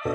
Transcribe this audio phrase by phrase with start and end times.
[0.00, 0.10] 几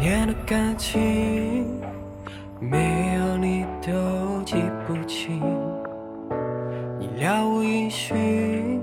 [0.00, 1.80] 年的感情，
[2.58, 4.56] 没有你都记
[4.88, 5.40] 不清，
[6.98, 8.80] 你了无音讯，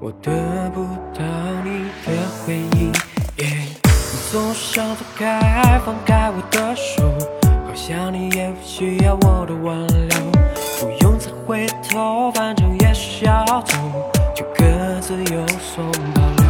[0.00, 0.80] 我得不
[1.12, 1.22] 到
[1.64, 2.12] 你的
[2.46, 2.71] 回应。
[4.32, 7.02] 你总想放开放开我的手，
[7.66, 10.18] 好像你也不需要我的挽留，
[10.80, 13.76] 不用再回头，反正也是要走，
[14.34, 14.64] 就各
[15.02, 15.84] 自有所
[16.14, 16.41] 保留。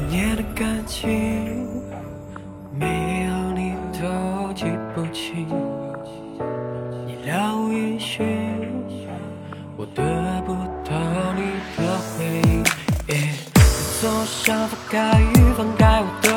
[0.00, 1.68] 多年的感情，
[2.72, 5.46] 没有你都记不清，
[7.06, 8.26] 你了无音讯，
[9.76, 10.02] 我得
[10.46, 10.54] 不
[10.88, 10.96] 到
[11.34, 11.42] 你
[11.76, 12.64] 的回应。
[13.06, 13.12] 你
[14.00, 16.29] 总想放开与放开我的，